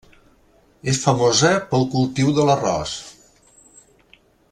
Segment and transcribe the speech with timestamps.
[0.93, 2.95] És famosa pel cultiu de l'arròs.